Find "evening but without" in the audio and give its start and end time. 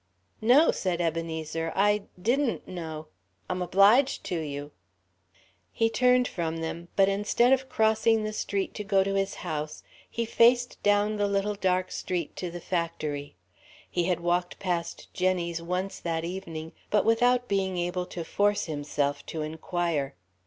16.25-17.47